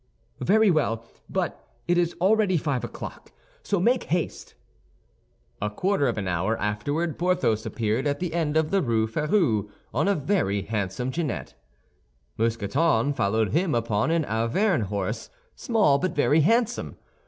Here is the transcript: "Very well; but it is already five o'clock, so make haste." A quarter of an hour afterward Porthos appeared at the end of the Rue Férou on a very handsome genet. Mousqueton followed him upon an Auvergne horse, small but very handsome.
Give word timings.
"Very 0.39 0.71
well; 0.71 1.05
but 1.29 1.63
it 1.87 1.95
is 1.95 2.15
already 2.19 2.57
five 2.57 2.83
o'clock, 2.83 3.31
so 3.61 3.79
make 3.79 4.05
haste." 4.05 4.55
A 5.61 5.69
quarter 5.69 6.07
of 6.07 6.17
an 6.17 6.27
hour 6.27 6.57
afterward 6.59 7.19
Porthos 7.19 7.67
appeared 7.67 8.07
at 8.07 8.19
the 8.19 8.33
end 8.33 8.57
of 8.57 8.71
the 8.71 8.81
Rue 8.81 9.05
Férou 9.07 9.69
on 9.93 10.07
a 10.07 10.15
very 10.15 10.63
handsome 10.63 11.11
genet. 11.11 11.53
Mousqueton 12.35 13.13
followed 13.13 13.51
him 13.51 13.75
upon 13.75 14.09
an 14.09 14.25
Auvergne 14.25 14.85
horse, 14.85 15.29
small 15.55 15.99
but 15.99 16.15
very 16.15 16.39
handsome. 16.39 16.97